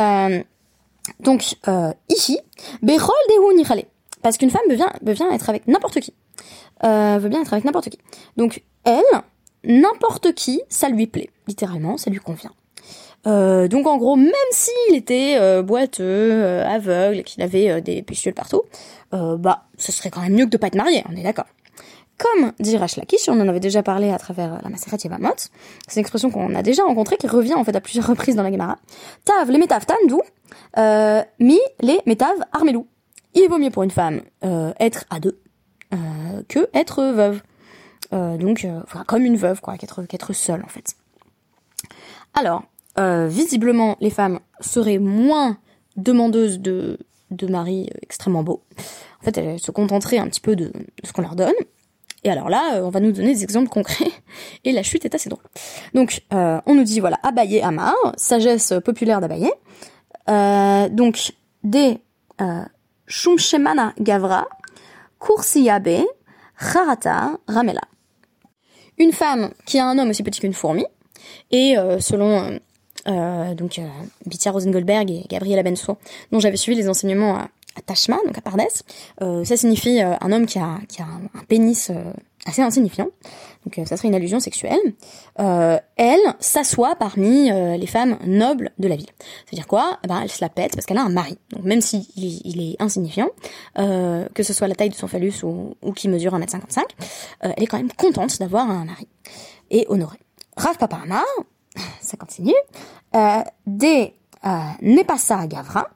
Euh, 0.00 0.42
Donc, 1.20 1.56
euh, 1.68 1.92
ici, 2.08 2.38
Berol 2.82 3.14
Dehu 3.28 3.82
Parce 4.22 4.36
qu'une 4.38 4.50
femme 4.50 4.62
veut 4.68 4.76
bien, 4.76 4.92
veut 5.02 5.14
bien 5.14 5.30
être 5.32 5.48
avec 5.48 5.66
n'importe 5.66 6.00
qui. 6.00 6.14
Euh, 6.84 7.18
veut 7.18 7.28
bien 7.28 7.42
être 7.42 7.52
avec 7.52 7.64
n'importe 7.64 7.88
qui. 7.88 7.98
Donc, 8.36 8.62
elle, 8.84 9.02
n'importe 9.64 10.34
qui, 10.34 10.62
ça 10.68 10.88
lui 10.88 11.06
plaît. 11.06 11.30
Littéralement, 11.46 11.96
ça 11.96 12.10
lui 12.10 12.18
convient. 12.18 12.52
Donc 13.24 13.88
en 13.88 13.96
gros, 13.96 14.14
même 14.14 14.32
s'il 14.52 14.94
était 14.94 15.60
boiteux, 15.60 16.60
aveugle, 16.62 17.24
qu'il 17.24 17.42
avait 17.42 17.80
des 17.80 18.00
pustules 18.02 18.34
partout, 18.34 18.62
bah 19.10 19.64
ce 19.76 19.90
serait 19.90 20.10
quand 20.10 20.20
même 20.20 20.34
mieux 20.34 20.44
que 20.44 20.50
de 20.50 20.56
pas 20.56 20.68
être 20.68 20.76
marié, 20.76 21.02
on 21.10 21.16
est 21.16 21.24
d'accord. 21.24 21.46
Comme 22.18 22.52
dit 22.58 22.76
Rash 22.76 22.96
Lakish, 22.96 23.28
on 23.28 23.38
en 23.40 23.48
avait 23.48 23.60
déjà 23.60 23.82
parlé 23.82 24.10
à 24.10 24.18
travers 24.18 24.60
la 24.62 24.68
Maseret 24.70 24.96
Yevamot, 25.04 25.34
c'est 25.86 25.96
une 25.96 26.00
expression 26.00 26.30
qu'on 26.30 26.54
a 26.54 26.62
déjà 26.62 26.82
rencontrée, 26.84 27.16
qui 27.16 27.26
revient 27.26 27.54
en 27.54 27.64
fait 27.64 27.76
à 27.76 27.80
plusieurs 27.80 28.06
reprises 28.06 28.36
dans 28.36 28.42
la 28.42 28.50
Gemara. 28.50 28.78
Tav 29.24 29.50
les 29.50 29.58
métav 29.58 29.84
tandou, 29.84 30.22
mi 31.38 31.58
les 31.80 32.00
métav 32.06 32.36
armelou. 32.52 32.86
Il 33.34 33.48
vaut 33.50 33.58
mieux 33.58 33.70
pour 33.70 33.82
une 33.82 33.90
femme 33.90 34.22
être 34.80 35.04
à 35.10 35.20
deux 35.20 35.38
que 36.48 36.68
être 36.72 37.02
veuve. 37.02 37.42
donc, 38.12 38.66
enfin, 38.84 39.04
comme 39.06 39.24
une 39.24 39.36
veuve, 39.36 39.60
quoi, 39.60 39.76
qu'être 39.76 40.32
seule 40.32 40.62
en 40.64 40.68
fait. 40.68 40.96
Alors, 42.34 42.64
euh, 42.98 43.26
visiblement, 43.28 43.96
les 44.00 44.10
femmes 44.10 44.40
seraient 44.60 44.98
moins 44.98 45.58
demandeuses 45.96 46.60
de, 46.60 46.98
de 47.30 47.46
maris 47.46 47.88
euh, 47.94 47.98
extrêmement 48.02 48.42
beaux. 48.42 48.62
En 49.20 49.24
fait, 49.24 49.38
elles 49.38 49.60
se 49.60 49.70
contenteraient 49.70 50.18
un 50.18 50.28
petit 50.28 50.40
peu 50.40 50.56
de, 50.56 50.72
ce 51.02 51.12
qu'on 51.12 51.22
leur 51.22 51.34
donne. 51.34 51.54
Et 52.26 52.30
alors 52.30 52.48
là, 52.48 52.74
euh, 52.74 52.82
on 52.82 52.90
va 52.90 52.98
nous 52.98 53.12
donner 53.12 53.34
des 53.34 53.44
exemples 53.44 53.68
concrets, 53.68 54.10
et 54.64 54.72
la 54.72 54.82
chute 54.82 55.04
est 55.04 55.14
assez 55.14 55.28
drôle. 55.30 55.44
Donc, 55.94 56.22
on 56.30 56.74
nous 56.74 56.82
dit, 56.82 56.98
voilà, 56.98 57.18
Abaye 57.22 57.60
Amar, 57.60 57.94
sagesse 58.16 58.74
populaire 58.84 59.20
d'Abaye. 59.20 59.50
donc, 60.90 61.32
des 61.62 61.98
Shumshemana 63.06 63.94
Gavra, 64.00 64.48
Kursiyabe, 65.20 66.04
Harata, 66.58 67.38
Ramela. 67.46 67.82
Une 68.98 69.12
femme 69.12 69.52
qui 69.64 69.78
a 69.78 69.86
un 69.86 69.96
homme 69.98 70.10
aussi 70.10 70.24
petit 70.24 70.40
qu'une 70.40 70.52
fourmi, 70.52 70.84
et 71.52 71.76
selon 72.00 72.58
euh, 73.08 73.54
donc 73.54 73.78
euh, 73.78 74.50
Rosengoldberg 74.50 75.10
et 75.10 75.24
Gabriela 75.28 75.62
Benso, 75.62 75.96
dont 76.32 76.40
j'avais 76.40 76.56
suivi 76.56 76.76
les 76.76 76.88
enseignements 76.88 77.36
à, 77.36 77.48
Tashma, 77.80 78.16
donc 78.26 78.36
à 78.36 78.40
Pardes. 78.40 78.60
Euh, 79.22 79.44
ça 79.44 79.56
signifie 79.56 80.00
euh, 80.00 80.14
un 80.20 80.32
homme 80.32 80.46
qui 80.46 80.58
a, 80.58 80.78
qui 80.88 81.02
a 81.02 81.04
un, 81.04 81.44
pénis 81.48 81.90
assez 82.46 82.62
insignifiant. 82.62 83.08
Donc 83.64 83.86
ça 83.86 83.96
serait 83.96 84.08
une 84.08 84.14
allusion 84.14 84.38
sexuelle. 84.38 84.78
elle 85.36 86.20
s'assoit 86.38 86.94
parmi 86.94 87.50
les 87.50 87.86
femmes 87.86 88.16
nobles 88.24 88.70
de 88.78 88.86
la 88.86 88.94
ville. 88.94 89.08
C'est-à-dire 89.44 89.66
quoi? 89.66 89.98
Eh 90.04 90.06
ben, 90.06 90.20
Elle 90.22 90.30
se 90.30 90.40
la 90.40 90.48
pète 90.48 90.74
parce 90.74 90.86
qu'elle 90.86 90.98
a 90.98 91.02
un 91.02 91.08
mari. 91.08 91.36
Donc 91.50 91.64
même 91.64 91.80
s'il 91.80 92.04
il 92.16 92.72
est 92.72 92.80
insignifiant, 92.80 93.28
que 93.74 94.42
ce 94.42 94.52
soit 94.52 94.68
la 94.68 94.76
taille 94.76 94.90
de 94.90 94.94
son 94.94 95.08
phallus 95.08 95.42
ou, 95.42 95.74
ou 95.82 95.92
qui 95.92 96.08
mesure 96.08 96.38
1m55, 96.38 96.82
elle 97.40 97.62
est 97.62 97.66
quand 97.66 97.78
même 97.78 97.92
contente 97.92 98.38
d'avoir 98.38 98.70
un 98.70 98.84
mari. 98.84 99.08
Et 99.70 99.84
honorée. 99.88 100.20
Rav 100.56 100.78
Paparama, 100.78 101.22
ça 102.00 102.16
continue, 102.16 102.54
euh, 103.14 103.42
des 103.66 104.14
euh, 104.44 105.04
à 105.30 105.46
Gavra, 105.46 105.90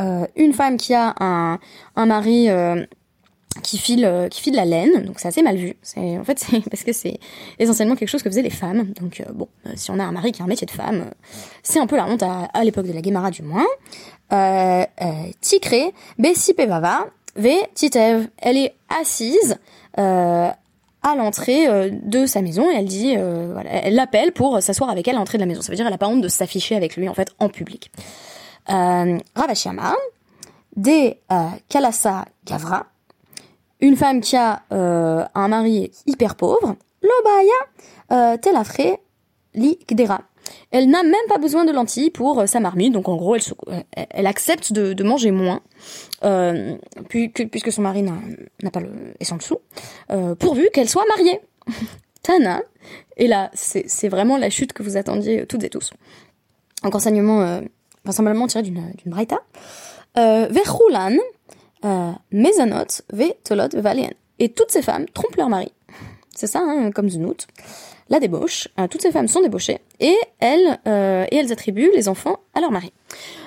euh, 0.00 0.26
une 0.36 0.52
femme 0.52 0.76
qui 0.76 0.94
a 0.94 1.14
un, 1.20 1.58
un 1.96 2.06
mari 2.06 2.48
euh, 2.48 2.84
qui 3.62 3.78
file 3.78 4.04
euh, 4.04 4.28
qui 4.28 4.40
file 4.40 4.54
la 4.54 4.64
laine, 4.64 5.04
donc 5.04 5.18
c'est 5.18 5.28
assez 5.28 5.42
mal 5.42 5.56
vu. 5.56 5.74
C'est 5.82 6.18
en 6.18 6.24
fait 6.24 6.38
c'est 6.38 6.60
parce 6.70 6.84
que 6.84 6.92
c'est 6.92 7.18
essentiellement 7.58 7.96
quelque 7.96 8.08
chose 8.08 8.22
que 8.22 8.30
faisaient 8.30 8.42
les 8.42 8.50
femmes. 8.50 8.92
Donc 9.00 9.22
bon, 9.34 9.48
si 9.74 9.90
on 9.90 9.98
a 9.98 10.04
un 10.04 10.12
mari 10.12 10.32
qui 10.32 10.40
a 10.40 10.44
un 10.44 10.48
métier 10.48 10.66
de 10.66 10.70
femme, 10.70 11.10
c'est 11.62 11.78
un 11.78 11.86
peu 11.86 11.96
la 11.96 12.06
honte 12.06 12.22
à, 12.22 12.64
l'époque 12.64 12.86
de 12.86 12.92
la 12.92 13.02
Guémara 13.02 13.30
du 13.30 13.42
moins. 13.42 13.66
Euh, 14.32 14.84
Tikré, 15.40 15.92
Bessi 16.18 16.54
Pevava, 16.54 17.06
Ve 17.36 17.56
Titev, 17.74 18.28
elle 18.38 18.56
est 18.56 18.74
assise 19.00 19.58
à 19.96 21.16
l'entrée 21.16 21.90
de 21.90 22.26
sa 22.26 22.42
maison 22.42 22.70
et 22.70 22.74
elle 22.74 22.86
dit, 22.86 23.16
voilà, 23.16 23.70
elle 23.70 23.94
l'appelle 23.94 24.32
pour 24.32 24.62
s'asseoir 24.62 24.90
avec 24.90 25.08
elle 25.08 25.16
à 25.16 25.18
l'entrée 25.18 25.38
de 25.38 25.42
la 25.42 25.46
maison. 25.46 25.60
Ça 25.60 25.72
veut 25.72 25.76
dire 25.76 25.84
qu'elle 25.84 25.94
a 25.94 25.98
pas 25.98 26.08
honte 26.08 26.22
de 26.22 26.28
s'afficher 26.28 26.76
avec 26.76 26.96
lui 26.96 27.08
en 27.08 27.14
fait 27.14 27.30
en 27.38 27.48
public. 27.48 27.90
Euh, 28.70 29.18
Ravashiama, 29.34 29.94
des 30.76 31.18
euh, 31.32 31.48
Kalasa 31.68 32.24
Gavra, 32.44 32.86
une 33.80 33.96
femme 33.96 34.20
qui 34.20 34.36
a 34.36 34.62
un 34.70 35.48
mari 35.48 35.90
hyper 36.06 36.36
pauvre, 36.36 36.76
Lobaya 37.02 38.36
Telafre 38.38 38.98
Li 39.54 39.78
Gdera. 39.88 40.20
Elle 40.70 40.88
n'a 40.88 41.02
même 41.02 41.14
pas 41.28 41.38
besoin 41.38 41.64
de 41.64 41.72
lentilles 41.72 42.10
pour 42.10 42.46
sa 42.46 42.60
marmite, 42.60 42.92
donc 42.92 43.08
en 43.08 43.16
gros, 43.16 43.36
elle, 43.92 44.26
accepte 44.26 44.72
de, 44.72 45.02
manger 45.02 45.30
moins 45.30 45.60
euh, 46.24 46.76
puisque 47.08 47.72
son 47.72 47.82
mari 47.82 48.02
n'a 48.02 48.70
pas 48.70 48.80
le 48.80 48.90
et 49.18 49.24
sans 49.24 49.38
euh, 50.10 50.34
pourvu 50.34 50.68
qu'elle 50.72 50.88
soit 50.88 51.04
mariée. 51.08 51.40
Tana, 52.22 52.60
et 53.16 53.26
là, 53.28 53.50
c'est 53.54 54.08
vraiment 54.08 54.36
la 54.36 54.50
chute 54.50 54.72
que 54.74 54.82
vous 54.82 54.96
attendiez 54.96 55.46
toutes 55.46 55.64
et 55.64 55.70
tous. 55.70 55.90
Un 56.82 56.90
enseignement 56.90 57.40
euh, 57.40 57.60
vraisemblablement 58.04 58.46
tiré 58.46 58.62
d'une 58.62 58.92
braïta. 59.06 59.38
Euh, 60.18 60.48
Verhulan, 60.50 61.16
euh, 61.84 62.12
Mezanot, 62.32 63.02
Ve 63.12 63.34
Tolot, 63.44 63.68
Valien. 63.74 64.10
Et 64.38 64.48
toutes 64.48 64.70
ces 64.70 64.82
femmes 64.82 65.06
trompent 65.12 65.36
leur 65.36 65.48
mari. 65.48 65.72
C'est 66.34 66.46
ça, 66.46 66.60
hein, 66.60 66.90
comme 66.90 67.08
Znout 67.10 67.46
la 68.08 68.18
débauche. 68.18 68.66
Euh, 68.80 68.88
toutes 68.88 69.02
ces 69.02 69.12
femmes 69.12 69.28
sont 69.28 69.40
débauchées 69.40 69.78
et 70.00 70.16
elles, 70.40 70.80
et 70.84 71.36
elles 71.36 71.52
attribuent 71.52 71.92
les 71.94 72.08
enfants 72.08 72.40
à 72.54 72.60
leur 72.60 72.72
mari. 72.72 72.92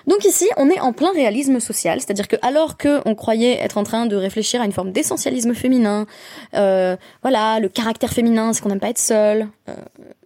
Donc 0.07 0.25
ici, 0.25 0.47
on 0.57 0.69
est 0.69 0.79
en 0.79 0.93
plein 0.93 1.11
réalisme 1.11 1.59
social, 1.59 1.99
c'est-à-dire 1.99 2.27
que 2.27 2.35
alors 2.41 2.77
que 2.77 3.01
on 3.05 3.15
croyait 3.15 3.59
être 3.59 3.77
en 3.77 3.83
train 3.83 4.05
de 4.05 4.15
réfléchir 4.15 4.61
à 4.61 4.65
une 4.65 4.71
forme 4.71 4.91
d'essentialisme 4.91 5.53
féminin, 5.53 6.05
euh, 6.53 6.95
voilà, 7.21 7.59
le 7.59 7.69
caractère 7.69 8.11
féminin, 8.11 8.53
c'est 8.53 8.61
qu'on 8.61 8.69
n'aime 8.69 8.79
pas 8.79 8.89
être 8.89 8.99
seul. 8.99 9.47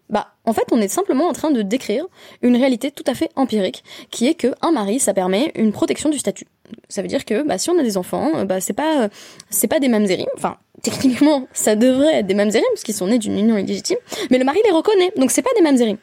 Bah, 0.09 0.27
en 0.45 0.53
fait, 0.53 0.63
on 0.71 0.79
est 0.79 0.87
simplement 0.87 1.27
en 1.27 1.33
train 1.33 1.51
de 1.51 1.61
décrire 1.61 2.05
une 2.41 2.55
réalité 2.55 2.91
tout 2.91 3.03
à 3.07 3.13
fait 3.13 3.29
empirique, 3.35 3.83
qui 4.09 4.27
est 4.27 4.35
que 4.35 4.53
un 4.61 4.71
mari, 4.71 4.99
ça 4.99 5.13
permet 5.13 5.51
une 5.55 5.71
protection 5.71 6.09
du 6.09 6.17
statut. 6.17 6.47
Ça 6.89 7.01
veut 7.01 7.07
dire 7.07 7.25
que, 7.25 7.43
bah, 7.43 7.57
si 7.57 7.69
on 7.69 7.77
a 7.77 7.83
des 7.83 7.97
enfants, 7.97 8.45
bah, 8.45 8.61
c'est 8.61 8.73
pas, 8.73 9.09
c'est 9.49 9.67
pas 9.67 9.79
des 9.79 9.89
mamzerim. 9.89 10.27
Enfin, 10.35 10.57
techniquement, 10.81 11.47
ça 11.53 11.75
devrait 11.75 12.19
être 12.19 12.27
des 12.27 12.35
mamzerim, 12.35 12.65
parce 12.73 12.83
qu'ils 12.83 12.95
sont 12.95 13.07
nés 13.07 13.19
d'une 13.19 13.37
union 13.37 13.57
illégitime, 13.57 13.97
mais 14.31 14.37
le 14.37 14.45
mari 14.45 14.59
les 14.65 14.71
reconnaît, 14.71 15.11
donc 15.17 15.31
c'est 15.31 15.41
pas 15.41 15.53
des 15.55 15.61
mamzerim. 15.61 15.97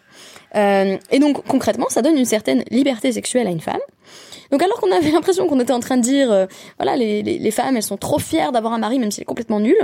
Euh, 0.57 0.97
et 1.11 1.19
donc, 1.19 1.45
concrètement, 1.47 1.87
ça 1.89 2.03
donne 2.03 2.17
une 2.17 2.25
certaine 2.25 2.63
liberté 2.71 3.11
sexuelle 3.13 3.47
à 3.47 3.51
une 3.51 3.61
femme. 3.61 3.81
Donc 4.51 4.63
alors 4.63 4.81
qu'on 4.81 4.93
avait 4.93 5.11
l'impression 5.13 5.49
qu'on 5.49 5.59
était 5.61 5.73
en 5.73 5.81
train 5.81 5.97
de 5.97 6.03
dire, 6.03 6.31
euh, 6.31 6.47
voilà, 6.79 6.97
les, 6.97 7.23
les, 7.23 7.39
les, 7.39 7.51
femmes, 7.51 7.77
elles 7.77 7.83
sont 7.83 7.97
trop 7.97 8.19
fières 8.19 8.53
d'avoir 8.53 8.73
un 8.73 8.79
mari, 8.79 8.99
même 8.99 9.11
s'il 9.11 9.23
est 9.23 9.27
complètement 9.27 9.61
nul, 9.61 9.77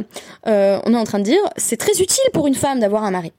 euh, 0.47 0.79
on 0.85 0.95
est 0.95 0.99
en 0.99 1.05
train 1.05 1.19
de 1.19 1.25
dire, 1.25 1.41
c'est 1.57 1.77
très 1.77 2.01
utile 2.01 2.31
pour 2.33 2.47
une 2.47 2.55
femme 2.55 2.79
d'avoir 2.79 3.05
un 3.05 3.11
mari 3.11 3.33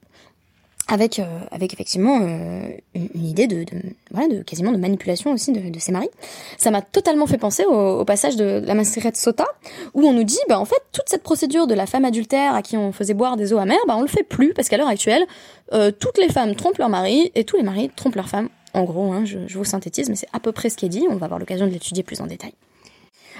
avec 0.88 1.18
euh, 1.18 1.24
avec 1.50 1.72
effectivement 1.72 2.20
euh, 2.22 2.70
une, 2.94 3.24
idée 3.24 3.46
de, 3.46 3.64
de, 3.64 3.80
voilà 4.10 4.28
de 4.28 4.42
quasiment 4.42 4.72
de 4.72 4.76
manipulation 4.76 5.32
aussi 5.32 5.52
de, 5.52 5.70
de 5.70 5.78
ses 5.78 5.92
maris. 5.92 6.10
Ça 6.58 6.70
m'a 6.70 6.82
totalement 6.82 7.26
fait 7.26 7.38
penser 7.38 7.64
au, 7.64 8.00
au 8.00 8.04
passage 8.04 8.36
de, 8.36 8.62
la 8.64 8.74
Maseret 8.74 9.12
Sota 9.14 9.46
où 9.94 10.02
on 10.02 10.12
nous 10.12 10.24
dit 10.24 10.38
bah 10.48 10.58
en 10.58 10.64
fait 10.64 10.82
toute 10.92 11.08
cette 11.08 11.22
procédure 11.22 11.66
de 11.66 11.74
la 11.74 11.86
femme 11.86 12.04
adultère 12.04 12.54
à 12.54 12.62
qui 12.62 12.76
on 12.76 12.92
faisait 12.92 13.14
boire 13.14 13.36
des 13.36 13.52
eaux 13.52 13.58
amères 13.58 13.78
bah 13.86 13.94
on 13.96 14.02
le 14.02 14.08
fait 14.08 14.24
plus 14.24 14.54
parce 14.54 14.68
qu'à 14.68 14.76
l'heure 14.76 14.88
actuelle 14.88 15.24
euh, 15.72 15.90
toutes 15.90 16.18
les 16.18 16.28
femmes 16.28 16.54
trompent 16.54 16.78
leur 16.78 16.88
mari 16.88 17.30
et 17.34 17.44
tous 17.44 17.56
les 17.56 17.62
maris 17.62 17.90
trompent 17.94 18.16
leur 18.16 18.28
femme. 18.28 18.48
En 18.74 18.84
gros, 18.84 19.12
hein, 19.12 19.24
je, 19.24 19.38
je 19.46 19.58
vous 19.58 19.64
synthétise, 19.64 20.08
mais 20.08 20.16
c'est 20.16 20.28
à 20.32 20.40
peu 20.40 20.50
près 20.50 20.70
ce 20.70 20.76
qui 20.78 20.86
est 20.86 20.90
dit. 20.90 21.04
On 21.10 21.16
va 21.16 21.26
avoir 21.26 21.38
l'occasion 21.38 21.66
de 21.66 21.72
l'étudier 21.72 22.02
plus 22.02 22.20
en 22.22 22.26
détail. 22.26 22.52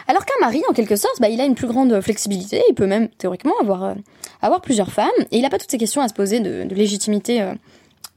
Alors 0.09 0.25
qu'un 0.25 0.35
mari, 0.41 0.63
en 0.69 0.73
quelque 0.73 0.97
sorte, 0.97 1.21
bah, 1.21 1.29
il 1.29 1.41
a 1.41 1.45
une 1.45 1.55
plus 1.55 1.67
grande 1.67 2.01
flexibilité, 2.01 2.63
il 2.69 2.75
peut 2.75 2.87
même 2.87 3.09
théoriquement 3.09 3.55
avoir, 3.61 3.85
euh, 3.85 3.95
avoir 4.41 4.61
plusieurs 4.61 4.91
femmes, 4.91 5.11
et 5.31 5.37
il 5.37 5.43
n'a 5.43 5.51
pas 5.51 5.59
toutes 5.59 5.71
ces 5.71 5.79
questions 5.79 6.03
à 6.03 6.09
se 6.09 6.15
poser 6.15 6.41
de, 6.41 6.63
légitimité 6.75 7.43
euh, 7.43 7.55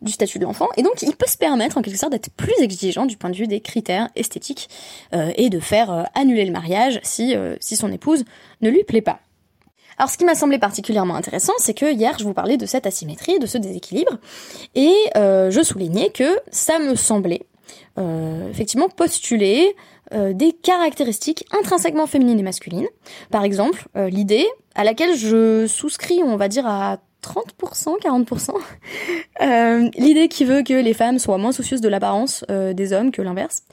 du 0.01 0.12
statut 0.12 0.39
de 0.39 0.44
l'enfant, 0.44 0.70
et 0.77 0.84
donc 0.84 1.01
il 1.01 1.15
peut 1.15 1.27
se 1.27 1.38
permettre 1.38 1.77
en 1.77 1.82
quelque 1.82 1.98
sorte 1.98 2.12
d'être 2.12 2.30
plus 2.32 2.54
exigeant 2.60 3.06
du 3.06 3.18
point 3.18 3.30
de 3.30 3.36
vue 3.36 3.48
des 3.48 3.60
critères 3.60 4.10
esthétiques, 4.15 4.70
euh, 5.13 5.32
et 5.36 5.50
de 5.50 5.60
faire 5.60 6.10
annuler 6.15 6.46
le 6.46 6.51
mariage 6.51 7.00
si, 7.04 7.36
si 7.60 7.75
son 7.75 7.92
épouse 7.92 8.25
ne 8.62 8.70
lui 8.70 8.84
plaît 8.84 9.01
pas. 9.01 9.20
Alors 9.98 10.10
ce 10.10 10.18
qui 10.18 10.25
m'a 10.25 10.36
semblé 10.36 10.60
particulièrement 10.60 11.15
intéressant, 11.15 11.54
c'est 11.58 11.74
que 11.74 11.94
hier 11.94 12.18
je 12.20 12.25
vous 12.25 12.34
parlais 12.34 12.58
de 12.58 12.65
cette 12.65 12.86
asymétrie, 12.86 13.39
de 13.39 13.46
ce 13.46 13.58
déséquilibre, 13.58 14.18
et 14.75 14.94
je 15.15 15.62
soulignais 15.63 16.10
que 16.10 16.39
ça 16.51 16.80
me 16.80 16.96
semblait 16.96 17.44
effectivement 17.98 18.89
postuler 18.89 19.75
euh, 20.13 20.34
des 20.34 20.51
caractéristiques 20.51 21.46
intrinsèquement 21.51 22.05
féminines 22.05 22.39
et 22.39 22.44
masculines. 22.44 22.88
Par 23.32 23.44
exemple, 23.44 23.88
euh, 23.98 24.08
l'idée 24.08 24.46
à 24.75 24.84
laquelle 24.84 25.15
je 25.17 25.65
souscris, 25.65 26.22
on 26.24 26.38
va 26.38 26.48
dire 26.48 26.67
à 26.67 27.00
30%, 27.24 28.00
40%, 28.00 28.51
euh, 29.41 29.89
l'idée 29.98 30.27
qui 30.27 30.46
veut 30.46 30.62
que 30.62 30.74
les 30.74 30.94
femmes 30.94 31.17
soient 31.17 31.39
moins 31.39 31.51
soucieuses 31.51 31.82
de 31.82 31.89
l'apparence 31.89 32.46
des 32.50 32.94
hommes 32.94 33.12
que 33.12 33.24
l'inverse. 33.24 33.63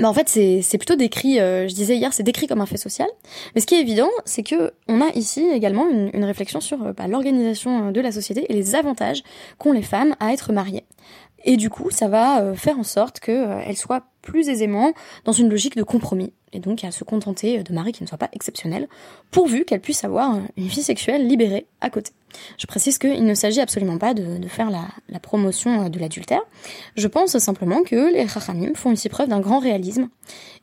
Bah 0.00 0.08
en 0.08 0.14
fait, 0.14 0.28
c'est 0.28 0.78
plutôt 0.78 0.96
décrit, 0.96 1.36
je 1.36 1.74
disais 1.74 1.96
hier, 1.96 2.14
c'est 2.14 2.22
décrit 2.22 2.46
comme 2.46 2.62
un 2.62 2.66
fait 2.66 2.78
social. 2.78 3.08
Mais 3.54 3.60
ce 3.60 3.66
qui 3.66 3.74
est 3.74 3.80
évident, 3.80 4.08
c'est 4.24 4.42
que 4.42 4.72
on 4.88 5.02
a 5.02 5.08
ici 5.14 5.46
également 5.52 5.86
une, 5.86 6.10
une 6.14 6.24
réflexion 6.24 6.60
sur 6.60 6.78
bah, 6.94 7.08
l'organisation 7.08 7.90
de 7.90 8.00
la 8.00 8.10
société 8.10 8.46
et 8.48 8.54
les 8.54 8.74
avantages 8.74 9.22
qu'ont 9.58 9.72
les 9.72 9.82
femmes 9.82 10.14
à 10.18 10.32
être 10.32 10.50
mariées. 10.52 10.84
Et 11.44 11.56
du 11.56 11.70
coup, 11.70 11.90
ça 11.90 12.08
va 12.08 12.54
faire 12.54 12.78
en 12.78 12.84
sorte 12.84 13.20
qu'elle 13.20 13.76
soit 13.76 14.04
plus 14.22 14.48
aisément 14.48 14.92
dans 15.24 15.32
une 15.32 15.50
logique 15.50 15.76
de 15.76 15.82
compromis, 15.82 16.32
et 16.52 16.60
donc 16.60 16.84
à 16.84 16.92
se 16.92 17.04
contenter 17.04 17.62
de 17.62 17.72
maris 17.74 17.92
qui 17.92 18.02
ne 18.02 18.08
soient 18.08 18.18
pas 18.18 18.28
exceptionnels, 18.32 18.88
pourvu 19.30 19.64
qu'elle 19.64 19.80
puisse 19.80 20.04
avoir 20.04 20.38
une 20.56 20.66
vie 20.66 20.82
sexuelle 20.82 21.26
libérée 21.26 21.66
à 21.80 21.90
côté. 21.90 22.12
Je 22.56 22.66
précise 22.66 22.98
qu'il 22.98 23.24
ne 23.24 23.34
s'agit 23.34 23.60
absolument 23.60 23.98
pas 23.98 24.14
de, 24.14 24.46
faire 24.48 24.70
la, 24.70 25.18
promotion 25.20 25.88
de 25.88 25.98
l'adultère. 25.98 26.42
Je 26.96 27.08
pense 27.08 27.36
simplement 27.38 27.82
que 27.82 28.12
les 28.12 28.26
Chachamim 28.28 28.74
font 28.74 28.92
ici 28.92 29.08
preuve 29.08 29.28
d'un 29.28 29.40
grand 29.40 29.58
réalisme 29.58 30.08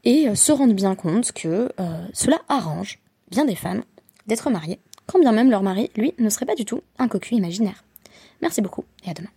et 0.03 0.33
se 0.35 0.51
rendent 0.51 0.73
bien 0.73 0.95
compte 0.95 1.31
que 1.33 1.71
euh, 1.79 2.07
cela 2.13 2.39
arrange 2.47 2.99
bien 3.29 3.45
des 3.45 3.55
femmes 3.55 3.83
d'être 4.27 4.49
mariées, 4.49 4.79
quand 5.05 5.19
bien 5.19 5.31
même 5.31 5.49
leur 5.49 5.63
mari, 5.63 5.89
lui, 5.95 6.13
ne 6.17 6.29
serait 6.29 6.45
pas 6.45 6.55
du 6.55 6.65
tout 6.65 6.81
un 6.97 7.07
cocu 7.07 7.35
imaginaire. 7.35 7.83
Merci 8.41 8.61
beaucoup 8.61 8.85
et 9.05 9.09
à 9.09 9.13
demain. 9.13 9.29